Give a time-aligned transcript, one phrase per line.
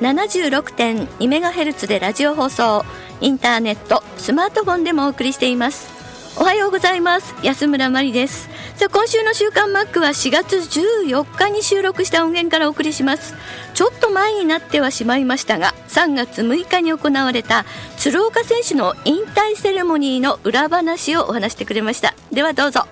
[0.00, 2.84] 76.2MHz でラジオ放送
[3.20, 5.96] インターネットスマートフォンでもお送りしています。
[6.38, 7.34] おはようございます。
[7.42, 8.50] 安村麻里です。
[8.74, 13.34] さあ今週の週刊マックは4月14日に収録した音源からお送りします。
[13.72, 17.64] ちょっと前になってはしまいましたが3月6日に行われた
[17.96, 22.14] 鶴岡選手の引退セレモニーの裏話をお話してくれました。
[22.30, 22.86] ではどうぞ。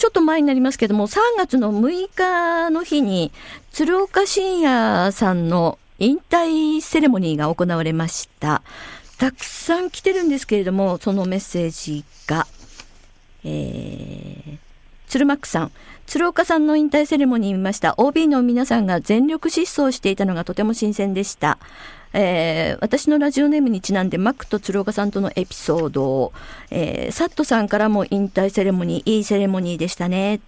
[0.00, 3.32] ちょっと前になりますけども、3月の6日の日に、
[3.72, 8.62] 鶴岡信也さんの引退セレモニーが行われました。
[9.18, 12.46] たくさん来てるんですけれども、そのメッセージが、
[13.44, 14.58] えー、
[15.08, 15.72] 鶴マックさん、
[16.06, 17.94] 鶴岡さんの引退セレモニー見ました。
[17.96, 21.58] OB の皆さんが全力疾走していたのがとても新鮮でした。
[22.12, 26.32] えー、私のラジオネームにちなんでマックと鶴岡さんとのエピソードを、
[26.70, 30.40] えー、サットさんからも引退セレモニー、いいセレモニーでしたね。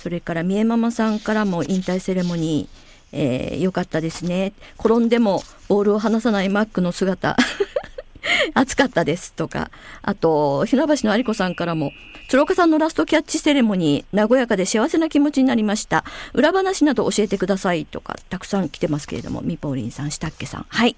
[0.00, 3.18] それから三重ママさんからも引退セレモニー、
[3.52, 4.54] えー、よかったですね。
[4.78, 7.36] 転んでもボールを離さないマックの姿。
[8.54, 9.70] 暑かったですとか、
[10.02, 11.92] あと、船橋の有子さんからも、
[12.28, 16.04] 鶴岡さんのラストキャッチセレモニー、和やかで幸せな気持ちになりました。
[16.32, 20.66] 裏話など教えてくださいとか、たくさん来てますけれども、みぽりんさん、したっけさん。
[20.68, 20.96] はい。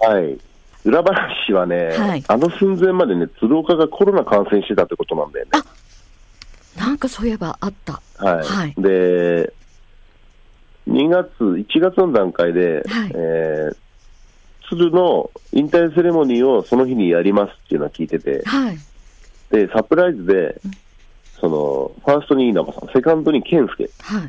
[0.00, 0.38] はい。
[0.84, 5.50] 裏話はね、はい、あの寸前までね、鶴岡がコロナ感染してたってことなんだよね。
[5.54, 5.85] あ
[6.76, 8.00] なんかそういえばあった。
[8.18, 8.46] はい。
[8.46, 9.52] はい、で、
[10.88, 13.76] 2月、1月の段階で、はい、えー
[14.68, 18.78] 鶴の引退セレモニーをその日にやりますっていうのは聞いてて、はい、
[19.50, 20.60] でサプライズで、
[21.40, 24.28] そのファーストに稲葉さん、セカンドに健介、は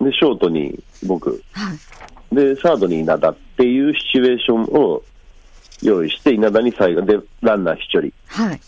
[0.00, 1.74] い、でショートに僕、は
[2.32, 5.02] い、でサードに稲田っていうシチュエーションを
[5.82, 8.60] 用意して、稲田に最後でランナー1人、はい、っ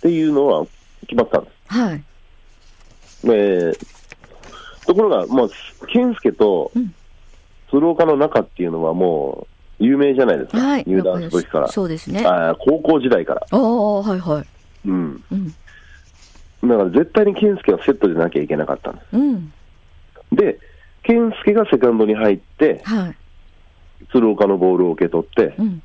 [0.00, 0.66] ていうのは
[1.08, 1.74] 決まったんです。
[1.74, 2.04] はい、
[3.24, 3.76] で
[4.86, 5.48] ところが、まあ、
[5.88, 6.70] 健介と
[7.70, 9.46] 鶴岡の中っていうのはも
[9.80, 11.68] う、有名じゃないですか、はい、入団の時から。
[11.68, 12.24] そうですね。
[12.24, 13.46] あ高校時代から。
[13.50, 14.46] ああ、はいはい。
[14.88, 15.22] うん。
[15.30, 19.16] うん、だから絶対に健介はセットでなきゃいけなかったんです。
[19.16, 19.52] うん、
[20.32, 20.58] で、
[21.02, 23.16] 健介がセカンドに入って、はい、
[24.12, 25.82] 鶴岡のボールを受け取って、うん、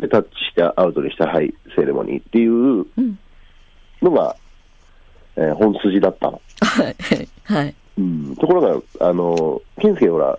[0.00, 2.86] でタッチしてアウトにした、はい、セレモニーっていう
[4.02, 4.36] のが、
[5.38, 6.40] えー、本筋だったの。
[6.60, 6.96] はい。
[7.44, 7.74] はい。
[7.96, 10.36] うん、ところが、あの、健介ほら、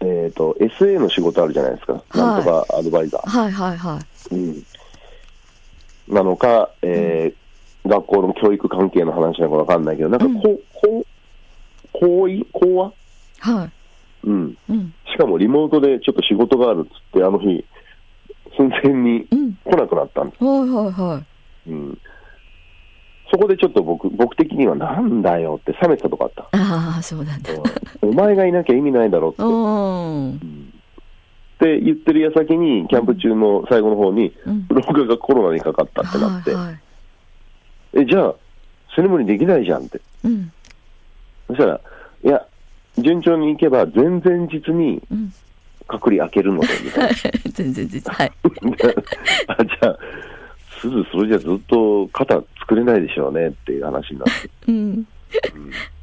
[0.00, 1.92] えっ、ー、と、SA の仕事あるじゃないですか。
[1.92, 3.28] はい、なんとかアドバイザー。
[3.28, 4.00] はいはいは
[4.30, 4.34] い。
[4.34, 4.62] うん。
[6.08, 11.06] なのか、えー、うん、学校の教育関係の話なのかわかんないけど、なんかこ、うん、こう、
[11.92, 12.92] 行為講話
[13.40, 13.64] は？
[13.66, 13.70] い。
[14.24, 14.56] うん。
[14.70, 14.94] うん。
[15.12, 17.64] しかもリモートでちょっと仕事があるっつって、あの日、
[18.56, 19.26] 寸前に
[19.64, 20.42] 来なくなったんです。
[20.42, 21.22] うん、はいはいは
[21.66, 21.70] い。
[21.70, 21.98] うん。
[23.30, 26.42] そこでちょっと僕、僕的にはなんだよって冷めてたとこあった。
[26.52, 27.50] ああ、そうなんだ。
[28.02, 29.42] お前がいなきゃ意味ないだろうって。
[29.42, 30.38] うん、っ
[31.58, 34.32] て言ってる矢先に、キャンプ中の最後の方に、
[34.68, 36.80] ブログがコロナにかかったってなって、はいはい、
[37.94, 38.34] え、じゃあ、
[38.94, 40.00] セレモニーできないじゃんって。
[40.24, 40.52] うん、
[41.48, 41.80] そしたら、
[42.24, 42.46] いや、
[42.98, 45.02] 順調にいけば、前々日に
[45.88, 47.16] 隔離開けるので、みたいな。
[47.58, 48.32] 前々日、はい。
[49.48, 49.98] あじゃあ、
[50.80, 54.50] すぐそれじゃずっと肩作れないでしょうねっていう話になって。
[54.66, 55.06] うん、うん、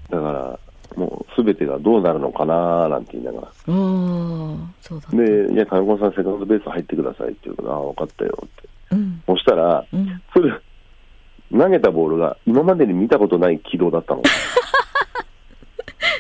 [0.10, 0.60] だから、
[0.96, 3.48] もうすべてがどうなるのかななんて言いながら。
[4.82, 8.70] そうだで、じゃあ、金子さん、セカンドベース入ってくださいって言うから、ああ、分かったよって。
[8.92, 10.54] うん、そしたら、うん、それ、
[11.52, 14.24] 投げたボールが今までに見たことない軌道だったの。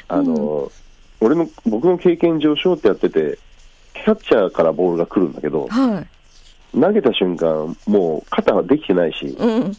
[0.10, 0.69] あの、
[1.22, 3.40] うん、俺の、僕の経験上、ショートやってて、
[3.94, 6.06] キャッチャーからボールが来るんだけど、は
[6.74, 9.78] い、投げた瞬間、もう肩はできてないし、うん、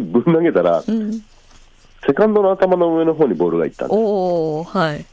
[0.00, 1.12] ぶん投げたら、うん、
[2.06, 3.98] セカンドの頭の上の方にボールがいったんです。
[3.98, 5.04] おはい。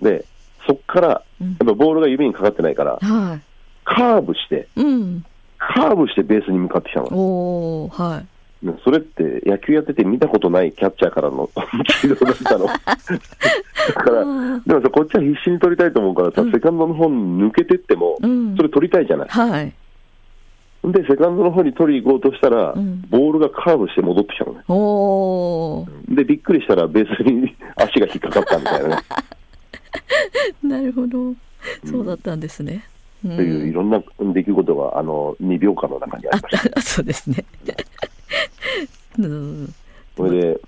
[0.00, 0.24] で、
[0.66, 1.22] そっから、や
[1.54, 3.40] っぱボールが指にかかってないから、はい。
[3.84, 5.24] カーブして、うん。
[5.58, 7.06] カーブしてベースに向かってきたの。
[7.06, 8.26] おー、はい。
[8.66, 11.50] ねそれって野球やってて見たことないキャッチャーからの
[12.00, 12.66] 軌道だったの。
[12.68, 19.28] だから、でもさ、こっちは必死に取りたいと思うからさ、セカンドの方に抜けてっても、うんそれ取りたいじゃない。
[19.28, 19.72] はい。
[20.84, 24.60] で、セカンドの方に取り行こうとしたら、んボールがカーブして戻ってきたのね。
[24.68, 26.14] おー。
[26.14, 28.96] で、びっくりしたらベースに 足が引っかかったみたいなね。
[30.62, 31.34] なるほど。
[31.84, 32.84] そうだったんですね。
[33.24, 36.80] うといういろんな出来事が、あの、2秒間の中にあありました。
[36.82, 37.44] そうですね。
[39.18, 39.74] うん。
[40.16, 40.60] それで、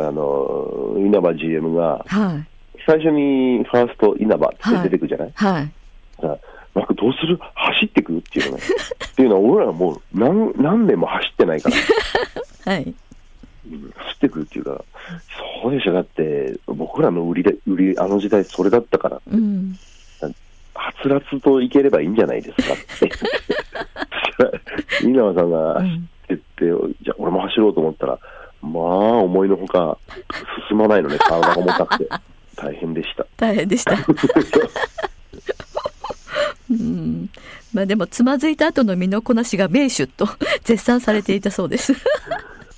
[0.00, 2.46] あの、稲葉 GM が、はい。
[2.86, 5.72] 最初にファースト稲葉って出てくるじゃない、はい。
[6.20, 6.38] さあ
[6.74, 7.36] マックどうする？
[7.38, 7.50] 走
[8.36, 8.62] っていうのね。
[9.12, 11.76] っていうのは、俺らもう何何年も走ってないから、
[12.72, 12.82] はい。
[12.82, 12.94] うん
[13.96, 14.84] 走ってくるっていうか、
[15.62, 19.76] そうでしょ、だって、僕らの売りで、売り、あの時代それだったから、うん。
[20.74, 23.10] はつらつといければいいんじゃないですかって。
[25.02, 26.44] 稲葉さんが走ってって、
[27.02, 28.18] じゃあ俺も走ろうと思ったら、
[28.62, 28.82] まあ、
[29.18, 29.98] 思いのほか
[30.68, 32.08] 進まないのね、体が重たくて。
[32.56, 33.26] 大変でした。
[33.36, 33.96] 大変でした。
[37.76, 37.80] うん。
[37.80, 40.26] まあでも、つまずいた後の身のこなしが名手と
[40.64, 41.92] 絶賛されていたそうです。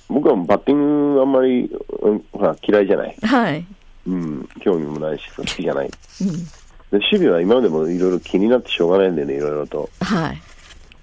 [0.09, 1.69] 僕はバッティングあんまり、
[2.01, 3.15] うんほら嫌いじゃない。
[3.21, 3.65] はい。
[4.07, 5.85] うん、興味もないし、好きじゃない。
[5.85, 6.27] うん。
[6.91, 9.89] で守備は今までもいろいろ気になってしょうがないんだよね、いろいろと。
[10.01, 10.41] はい。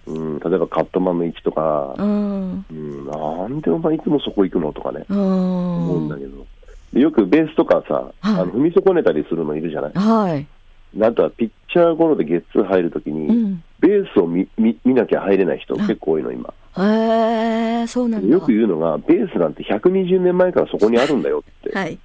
[0.07, 2.65] うん、例えばカットマンの位置とかう、ん。
[2.71, 5.19] うん、なんでお前いつもそこ行くのとかね、うん。
[5.19, 6.47] 思うんだけど。
[6.93, 9.93] でよくベースとかさ、あの踏み損ねたりするのいるじゃない。
[9.95, 10.47] はい。
[10.95, 13.63] であとはピッチャーゴロでゲッツー入るときに、うん。
[13.81, 16.53] ベースを見見見なきゃ入れない人結構多いの、今。
[16.79, 18.29] へえ、そうなんだ。
[18.29, 21.77] よく言うのが、ベースなんて120年前からそこにあるんだよって。
[21.77, 21.99] はい。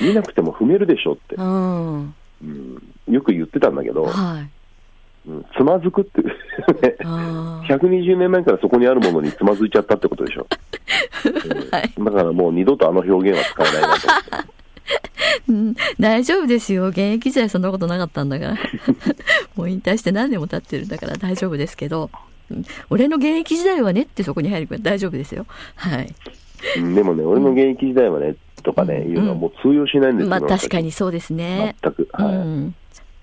[0.00, 2.14] 見なくても踏めるでしょってう、ん。
[2.42, 4.50] うん、よく言ってたんだけど、はい。
[5.28, 6.32] うんつまずくって、ね
[7.04, 10.46] あ120 年前からそこにあるものにつまずいちゃったってことでしょ。
[11.70, 14.52] はいうんだからもう二度とあの表現は使えないなと思って。
[15.48, 15.74] ーうん。
[15.98, 16.88] 大丈夫ですよ。
[16.88, 18.56] 現役時代そんなことなかったんだから。
[19.56, 22.10] もう引退して何年も経ってるんだから大丈夫ですけど。
[22.50, 25.46] うん俺の現役時代はねってそこに入るから大丈夫ですよ。
[25.74, 26.14] はい。
[26.78, 30.30] うんでもね、俺の現役時代はね、とかね、うんいうのはもう通用しないんですよ。
[30.30, 31.76] まあ今の確かにそうですね。
[31.82, 32.08] 全く。
[32.12, 32.72] はい。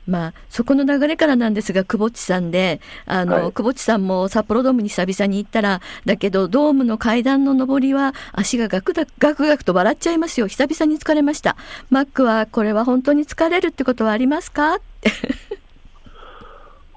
[0.09, 10.47] うんまあ、そこの流れからなんですが、久保地さんで、あの、はい久保地さんも札幌ドームに久々に行ったら、だけど、ドームの階段の上りは、足がガクガクガクガクと笑っちゃいますよ。
[10.47, 11.55] 久々に疲れました。
[11.91, 14.75] マックは、これは本当に疲れるってことはありますか？
[14.75, 15.11] って。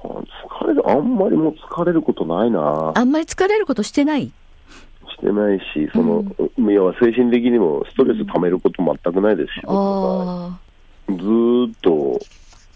[0.02, 2.92] 疲れる、あんまりもう疲れることないな。
[2.94, 4.32] あんまり疲れることしてない？
[5.10, 6.24] してないし、その、
[6.72, 10.58] 要は精神的にもストレス溜めること全くないですし、僕はあ
[11.08, 12.18] ずーっと、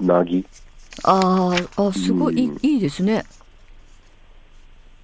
[0.00, 0.44] なぎ。
[1.04, 3.24] あ、あすごい、いうんいいいですね。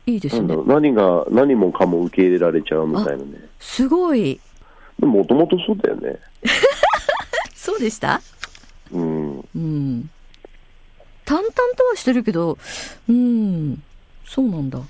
[0.06, 3.24] いいですね何が、何もかも受け入れられちゃうみたいなね。
[3.60, 4.40] すごい。
[4.98, 6.18] もともとそうだよね。
[7.54, 8.20] そうでした？
[8.92, 9.38] うん。
[9.54, 10.10] うん。
[11.24, 12.58] 淡々とはしてるけど、
[13.08, 13.80] うん、
[14.26, 14.78] そうなんだ。
[14.78, 14.82] う。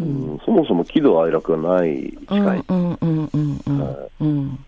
[0.00, 2.64] うんん、そもそも喜怒哀楽がない機うん、会。
[2.68, 4.64] うん、うん、うん、うんはうん。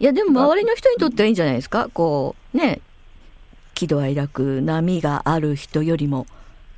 [0.00, 1.88] いや、でも周りの人にとってはいいんじゃないですか？
[1.92, 2.80] こう、ね、
[3.76, 6.26] 喜怒哀楽、波がある人よりも、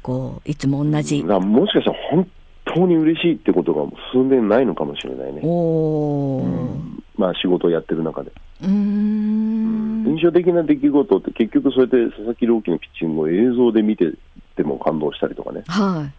[0.02, 2.28] こう、いつも同じもしかしたら本
[2.64, 5.40] 当に嬉しいってことが数年ないのかもしれないね。
[5.44, 7.00] おー。
[7.16, 8.32] まあ仕事をやってる中で。
[8.62, 10.04] うーん。
[10.08, 14.12] 印象的な出来事って結局そうやって佐々木朗希のピッチングを映像で見て
[14.56, 15.62] ても感動したりとかね。
[15.68, 16.10] は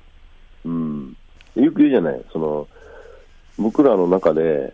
[0.63, 1.15] うん。
[1.55, 2.21] よく言うじゃない。
[2.31, 2.67] その、
[3.57, 4.73] 僕らの中で、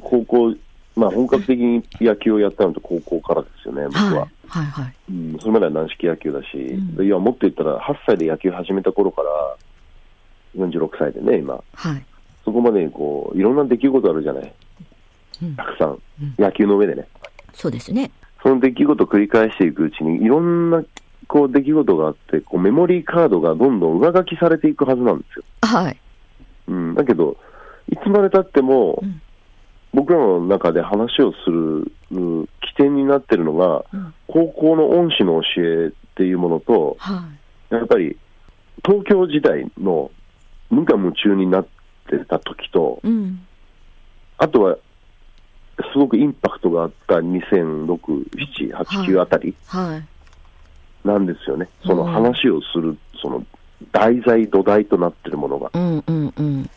[0.00, 0.54] 高校、
[0.96, 3.84] まあ本格的に野球をやったのって高校からですよね、い。
[3.86, 4.02] 僕は。
[4.02, 4.28] はい。
[4.48, 4.94] はい、はい。
[5.10, 9.56] うん、それまでは軟式野球だし、うんいや、もっと言ったら8歳で野球始めた頃から、
[10.56, 11.60] 46歳でね、今。
[11.74, 12.04] はい。
[12.44, 14.54] そこまでにこう、いろんな出来事あるじゃない。
[15.42, 16.34] うんたくさんうん。
[16.38, 17.06] 野球の上でね。
[17.52, 18.10] そうですね。
[18.42, 20.82] その出来事を繰り返していくうちに、いろんな
[21.28, 25.44] こう出来事があって、こうメモリーカードがどんどん上書きされていくはずなんですよ。
[25.62, 25.96] はい。
[26.68, 27.36] うん、だけど、
[27.90, 29.20] いつまでたっても、うん
[29.96, 37.24] 僕らの中で話をするうん起点になってるのが、うん高校の恩師の教えっていうものと、は
[37.70, 37.74] い。
[37.74, 38.18] やっぱり
[38.84, 40.10] 東京時代の
[40.68, 41.66] 無我夢中になっ
[42.10, 43.40] てた時と、うん。
[44.36, 44.76] あとは
[45.92, 51.06] すごくインパクトがあった2006、7、8、9あたりはい。
[51.06, 51.68] なんですよね。
[51.86, 53.42] その話をする、その
[53.92, 55.70] 題材、土台となってるものが。
[55.72, 56.70] うん、うん、うん、うん。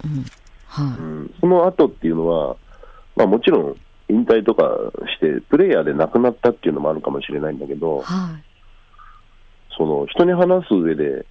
[0.67, 2.55] はうん、その後っていうのは、
[3.19, 3.75] まあもちろん
[4.07, 4.63] 引退とか
[5.13, 8.43] して、プレイヤーで亡くなったっていうのもあるかもしれないんだけど、はい、
[9.77, 11.25] その人に話す上で、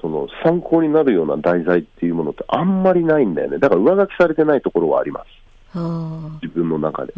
[0.00, 5.26] その参考になるような題材っていうものってあんまりないんだよね、だから上書きされてないところはあります。
[6.40, 7.12] 自分の中で。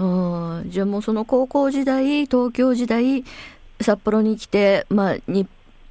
[0.71, 3.23] じゃあもうその高校時代、東京時代、
[3.81, 5.47] 札幌に来て、まあ、日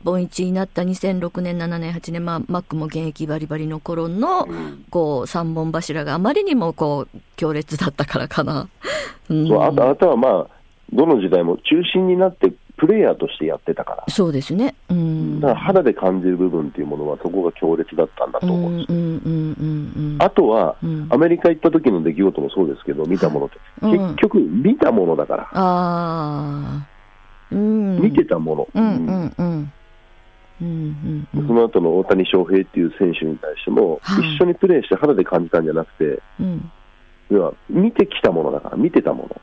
[0.05, 4.47] 本一になった2006年、7年、8年、まあ、マックも現役バリバリの頃の、
[4.89, 8.67] こう、三本柱があまりにもこう、強烈だったからかな。
[9.29, 10.47] うん、そうあとあとはまあ、
[10.93, 14.03] どの時代も中心になってプレイヤーとしてやってたから。
[14.07, 14.75] そうですね。
[14.89, 15.39] うん。
[15.39, 18.97] だから肌で感じる部分っていうものはそこが強烈だったんだと思うんですよ。
[18.97, 23.57] うんうんうんうん、あとは、うん、アメリカ行った時の出来事もそうですけど、見たものって。
[23.81, 25.43] 結局、見たものだから。
[25.43, 26.87] ああ。
[27.51, 28.01] うん。
[28.01, 28.67] 見てたもの。
[28.75, 29.33] うんうんうん。
[29.37, 29.71] うん
[30.61, 36.71] うんうん、その後の大谷翔平っていう選手に対しても、はい、一緒にプレーして肌で感じたんじゃなくて、うん、
[37.29, 39.41] 要は見てきたものだから、見てたもの。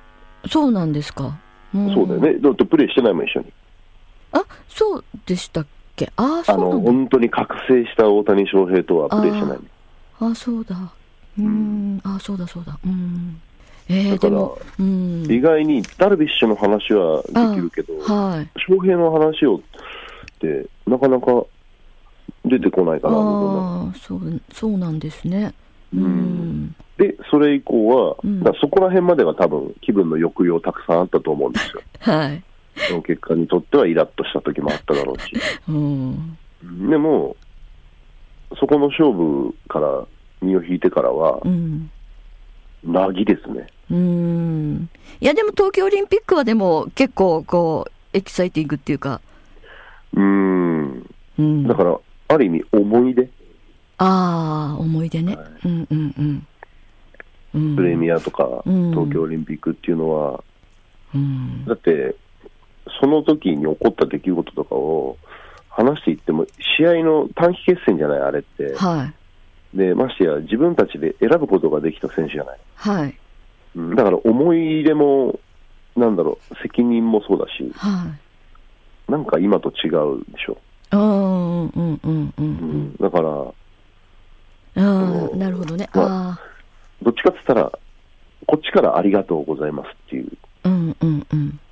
[0.48, 1.38] そうなんですか。
[1.72, 2.38] そうだよね。
[2.38, 3.52] だってプレーしてないもん、一緒に。
[4.32, 5.66] あ、そうでしたっ
[5.96, 6.10] け？
[6.16, 9.58] ああ、の、本当に覚醒した大谷翔平とはプレーしてない
[10.20, 10.76] ああ、そうだ。
[11.38, 12.78] うん、あそうだそうだ。
[12.84, 13.40] うん。
[13.88, 19.60] えー、でも、うん、意外にダルビッシュの話はできるけど、はい、翔平の話を
[20.86, 21.44] なかなか
[22.44, 25.54] 出てこないかな、あそうそうなんですね。
[25.94, 31.82] うん、うんで、それ以降は、うん、そこら辺までは多分気分の抑揚たくさんあったと思うんですよ。
[32.00, 32.42] はい。
[32.88, 35.32] その結果にとってはイラッとした時もあっただろうし。
[35.68, 36.36] うん、
[36.88, 37.36] でも、
[38.58, 40.06] そこの勝負から
[40.40, 41.90] 身を引いてからは、うん、
[42.84, 43.66] なぎですね。
[43.90, 44.88] うん。
[45.20, 49.20] いや、でも東京オリンピックはでも結構こう、エキサイティングっていうか。
[50.14, 51.06] うん。
[51.38, 53.28] うん、だから、ある意味思い出。
[53.98, 55.36] ああ、思い出ね。
[55.36, 56.46] はい、うんうん
[57.54, 57.76] うん。
[57.76, 60.42] プレミアとか、東京オリンピックっていうのは、
[61.66, 62.16] だって、
[63.00, 65.18] その時に起こった出来事とかを
[65.68, 66.46] 話していっても、
[66.78, 68.74] 試合の短期決戦じゃない、あれって。
[68.74, 69.12] は
[69.74, 72.58] い、でましてや、自分たちで選ぶことができた選手じゃない。
[72.74, 73.16] はい、
[73.96, 75.38] だから思い入れも、
[75.96, 78.20] なんだろう、責任もそうだし、はい、
[79.12, 80.56] なんか今と違うでしょ。
[80.90, 83.52] うんうんうんうん、だから、
[84.74, 85.86] あなるほどね。
[85.92, 86.40] まあ
[87.02, 87.72] どっちかって言ったら、
[88.46, 90.32] こっちからありがとうございますっていう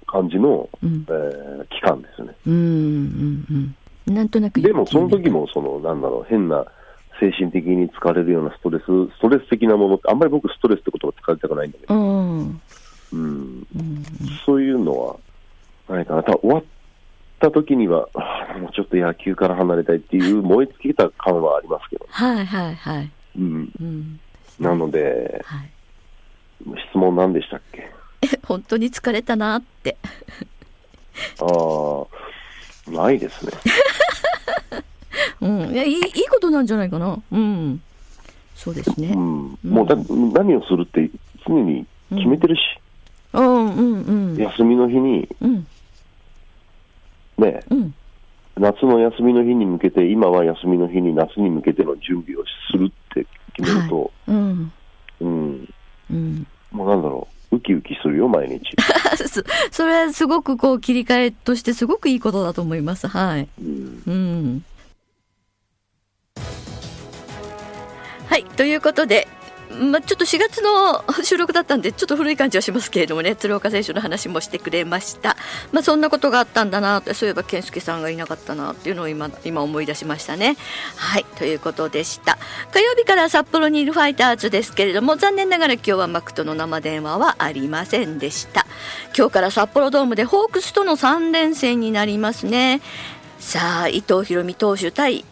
[0.06, 2.34] 感じの、うん、えー、期間ですね。
[2.46, 3.74] うんうん
[4.06, 6.66] うん、なんとなくでも、その時もその、なんだろう、変な
[7.18, 12.60] 精神的に疲れるようなストレス、ストレス的なものって、あんまり僕、ストレスって言葉使いたくないんだけど、うん
[13.12, 13.66] うん、
[14.44, 15.16] そういうのは
[15.88, 16.22] ないかな。
[16.22, 16.64] ただ終わっ
[17.40, 18.08] た時には、
[18.60, 22.06] もうちょっと野球から離れたいっていう燃え尽きた感はありますけど。
[22.08, 23.10] はいはいはい。
[23.38, 24.20] うん、うん
[24.60, 25.70] なので、はい、
[26.90, 27.90] 質問何でしたっけ？
[28.44, 29.96] 本当に疲れたなって。
[31.40, 31.44] あ
[32.88, 33.52] あ、ないですね。
[35.40, 37.18] うん、いやいいいいことなんじゃないかな。
[37.32, 37.80] うん。
[38.54, 39.12] そうですね。
[39.14, 41.10] うん、もうだ、何をするって
[41.46, 42.60] 常に決めてるし。
[43.32, 44.36] うん、うん、うん。
[44.36, 45.66] 休みの日に、うん、
[47.40, 47.94] ね、うん、
[48.58, 54.72] 夏の休みの日に向けて、今は休みの日に夏に向けての準備をするって決めると、はい、うん、
[55.20, 55.74] うん、
[56.10, 58.60] うん、もうなんだろう、ウキウキするよ、毎日。
[59.70, 63.08] それはすごくこう切り替えとしてすごくいいことだと思います。
[63.08, 63.48] はい。
[63.60, 64.64] うん、うん。
[68.28, 68.44] はい。
[68.44, 69.26] ということで、
[69.70, 75.36] まあ、ちょっと4月の 収録だったんでちょっと古い感じはしますけれどもね鶴岡選手の話もしてくれました、
[75.70, 80.56] まあ、そんなことがあったんだなってそういえば健介さんがいなかったなっていうのを今今思い出しましたね。
[80.96, 82.36] はいということでした。
[82.72, 88.66] 火曜日から札幌にいるファイターズですけれども残念ながら今日はマクとの生電話はありませんでした。
[89.16, 92.80] 今日から札幌ドームでホークスとの3連戦になりますね。
[93.38, 95.24] さあ伊藤大海投手対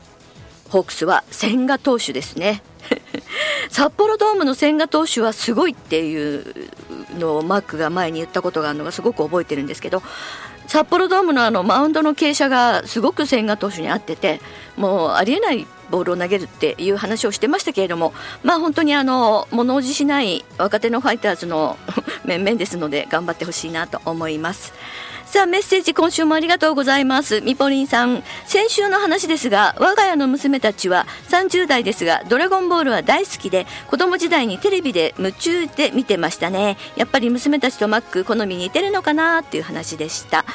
[0.69, 2.63] ホークスは千賀投手ですね。
[3.71, 6.45] 札幌ドームの千賀投手はすごいっていう
[7.19, 10.03] のをマックが前に言ったことがあるのがすごく覚えてるんですけど
[10.67, 14.41] 札幌ドームのあのマウンドの傾斜がすごく千賀投手に合ってて
[14.77, 21.79] もうありえないボールを投げるっていう話をしてましたけれどもまあ本当にあの物おじしない若手のファイターズの
[22.25, 24.75] 面々ですので頑張ってほしいなと思います。
[25.29, 27.43] さあメッセージ今週もありがとうございます。
[27.43, 28.23] みぽりんさん。
[28.47, 36.79] 先週の話ですが我が家の娘たちは30代ですがドラゴンボールは大好きで子供時代にテレビで夢中で見てましたね。
[36.97, 40.47] やっぱり娘たちとマック好み似てるのかなっていう話でした。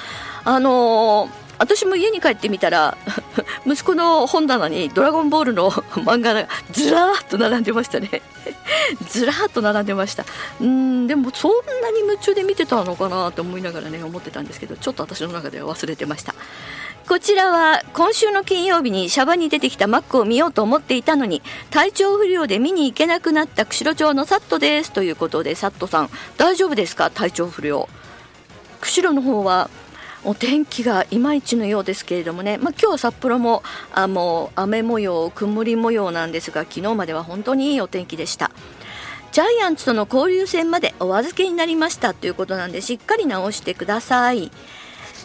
[0.44, 2.98] あのー私も家に帰ってみたら
[3.66, 5.72] 息子の本棚に「ドラゴンボール」の
[6.04, 8.22] 漫画がずらーっと並んでましたね。
[9.10, 10.26] ずらーっと並んでました。
[10.60, 16.34] うんでもそんなに夢中で見てたのかなと思いながらね思ってたんですけどちょっと私の中では忘れてました。
[17.08, 24.92] こちらは今週の金曜日にシャバに出てきたマックを見ようと思っていたのに体調不良で見に行けなくなった釧路町のサットです。
[24.92, 27.10] ということでサットさん大丈夫ですか？
[27.10, 27.88] 体調不良。
[28.82, 29.70] 釧路の方は
[30.26, 33.62] お天気がいまいちのようですけれどもね、まあ、今日札幌も
[33.94, 38.52] あもう雨模様、曇り模様なんですが昨日までは本当にいいお天気でした。
[39.34, 44.52] ジャイアンツとの交流戦までお預けになりましたということなんでしっかり直してください。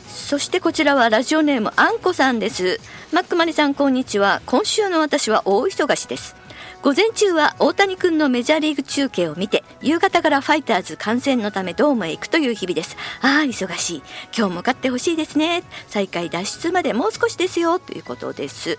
[0.08, 2.80] そしてこちらはラジオネームあんこさんです。
[3.12, 4.42] マックマリさんこんにちは。
[4.46, 6.36] 今週の私は大忙しです。
[6.80, 12.96] 午前中は大谷君のメジャーリーグ中継を見て夕方からファイターズ観戦のためドームへ行くという日々です。
[13.20, 14.02] ああ忙しい。
[14.36, 15.64] 今日も勝ってほしいですね。
[15.88, 17.80] 再開脱出までもう少しですよ。
[17.80, 18.78] ということです。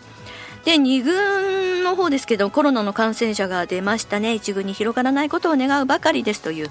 [0.70, 4.34] で2軍の方ですけどコロナの感染者が出ましたね。
[4.34, 6.44] 1軍に広がらないことを願うばかりです。
[6.44, 6.70] という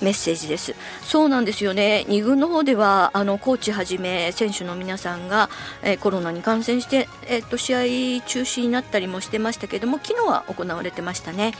[0.00, 0.74] メッセージです。
[1.02, 2.06] そうなんですよね。
[2.08, 5.50] 2軍の方ではあのコーチはじめ選手の皆さんが、
[5.82, 7.78] え、コロナに感染して、え、っと試合
[8.26, 11.52] 中止になったりもしてましたけども昨日は行われてましたね。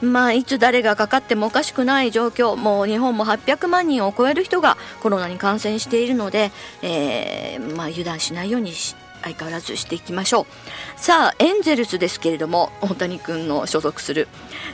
[0.00, 8.94] まあ、いつ誰がかかってもおかしくない状況、もう日本も800万人を超える人がコロナに感染しているので、えーまあ、油断しないようにし
[9.26, 10.46] 相変わらずしていきましょう。
[11.00, 14.28] さあエンゼルスですけれども大谷君の所属する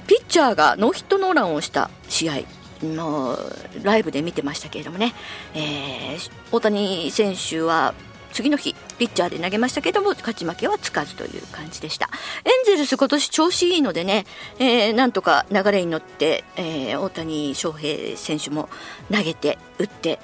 [0.06, 2.42] ピッチャーがノーヒットノーランをした試合
[2.82, 3.38] の
[3.82, 5.14] ライブで見てましたけれどもね、
[5.54, 7.94] えー、大谷選手は
[8.32, 12.09] 次の日ピッチャーで投げましたけども勝ち負けはつかずという感じでした。
[12.44, 14.25] エンゼルス今年調子いいのでね、
[14.59, 18.68] えー、なんとか流れに乗って、えー、大谷翔平選手も
[19.11, 20.18] 投げて打って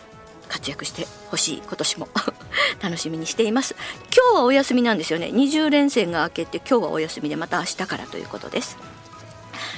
[0.49, 2.09] 活躍してほしい今年も。
[2.81, 3.75] 楽しみにしています。
[4.15, 5.27] 今日はお休みなんですよね。
[5.27, 8.77] 20連戦が明けて今日はお休みでまた明日からということです。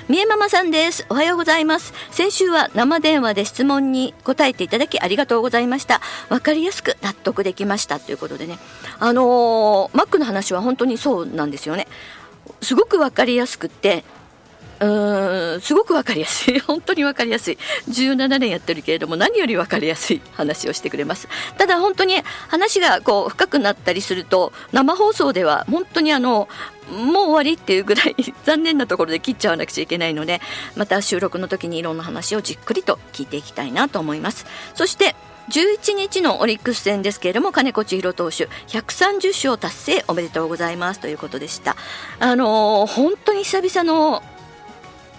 [0.08, 1.06] みえママさんです。
[1.08, 1.92] おはようございます。
[2.10, 6.00] 先週は生電話で質問に答えていただきありがとうございました。
[6.28, 8.58] わかりやすく納得できましたということでね。
[8.98, 11.86] あのー、マックの話は本当にそうなんですよね。
[12.62, 14.04] すごくわかりやすくって
[14.80, 16.58] うんすごく分かりやすい。
[16.60, 17.58] 本当に分かりやすい。
[17.88, 21.28] 17年やってるけれども何より分かりやすい話をしてくれます。
[21.58, 26.48] ただ本当に話がこう深くなったりすると生放送では本当にあの
[26.90, 30.40] もう終わりっていうぐらい 残念なところで切っちゃわなくちゃいけないので
[30.76, 34.46] また収録の時にいろんな話をじっくりと聞いていきたいなと思います。
[34.74, 35.14] そして
[35.50, 41.76] 11日のオリックス戦ですけれども金子千尋投手130勝達成おめでとうございますということでした。
[42.20, 44.22] あのー、本当に久々の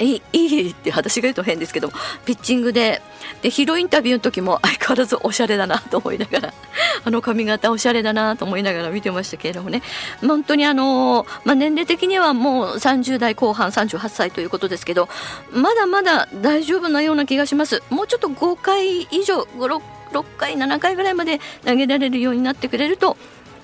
[0.02, 1.92] いいいいって私が言うと変ですけど
[2.26, 3.02] ピッチングで。
[3.42, 6.54] でヒロインタビューの時も 相変わらずおしゃれだなと思いながら
[7.06, 9.82] あの髪型おしゃれだなと思いながら見てましたけれどもね。
[10.22, 15.10] 本当にあの、まあ、年齢的にはもう30代後半38歳ということですけど
[15.52, 17.82] まだまだ大丈夫なような気がします。
[17.90, 23.18] もうちょっと5回以上6 6回7回ぐらいまで投げられるようになってくれると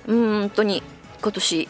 [0.08, 0.82] うん本当に
[1.22, 1.68] 今年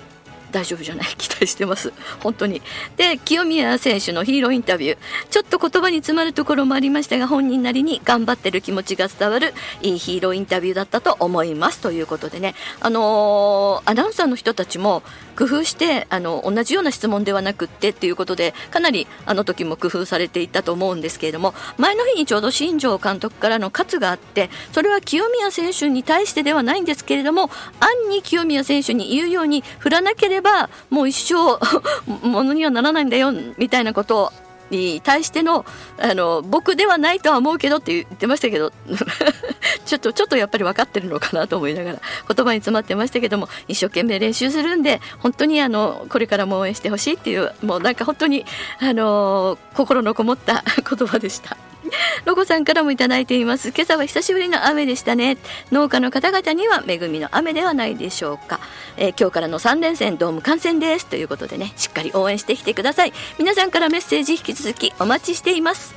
[0.52, 1.08] 大丈夫じゃない？
[1.18, 1.94] 期待してます。
[2.22, 2.62] 本当に。
[2.96, 4.98] で清宮選手のヒーローインタビュー。
[5.30, 11.80] ちょっと言葉に詰まるところもありましたが本人なりに頑張ってる気持ちが伝わるいいヒーローインタビューだったと思います。
[11.80, 12.56] ということでね。
[12.80, 15.04] あのー、アナウンサーの人たちも
[15.38, 31.60] 工夫してあの同じような質問ではなくってっていうことでかなりあの時も工夫されていたと思うんですけれども前の日にちょうど新庄監督からの喝があってそれは清宮選手に対してではないんですけれども暗に清宮選手に言うように振らなければばもう一生
[32.28, 34.32] ものにはならないんだよみたいなこと
[34.70, 35.66] に対しての
[35.98, 38.72] あの僕ではないとは思うけどって言ってましたけど
[39.86, 48.46] ちょっとちょっとやっぱり分かってるのかなと思いながら言葉に詰まってましたけども一生懸命練習するんで本当にあのこれからも応援してほしいっていうもうなんか本当に
[48.80, 51.58] あの心のこもった言葉でした。
[52.26, 53.70] ロゴさんからもいただいています。
[53.70, 55.38] 今朝は久しぶりの雨でしたね。
[55.72, 58.60] 農家の方々には恵みの雨ではないでしょうか、
[58.98, 61.06] えー、今日からの3連戦ドーム観戦です。
[61.06, 63.14] ということでねしっかり応援してきてください。
[63.38, 65.96] 皆さんからメッセージ引き続きお待ちしています。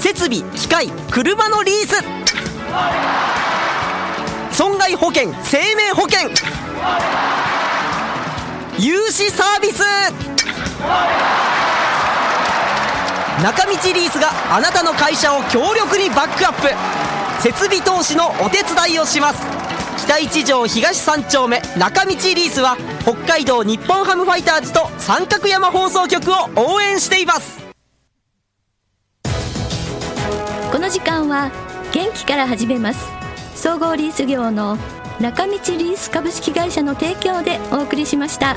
[0.00, 2.02] 設備機械車のリース。
[4.58, 6.30] 損害保険生命保険。
[8.76, 9.84] 融資サービス。
[13.40, 17.40] 中道リースがあなたの会社を強力にバックアップ。
[17.40, 19.46] 設備投資のお手伝いをします。
[19.98, 27.60] 北一条東三丁目中道リースは北海道日本ハムファイターズと三角山放送局を応援しています。
[30.72, 31.52] この時間は
[31.92, 33.27] 元気から始めます。
[33.68, 34.78] 総合リース業の
[35.20, 38.56] 中道リース株式会社の提供でお送りしました。